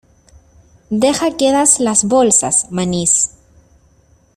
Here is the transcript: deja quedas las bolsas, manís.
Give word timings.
deja 0.89 1.29
quedas 1.37 1.79
las 1.79 2.05
bolsas, 2.05 2.65
manís. 2.71 3.29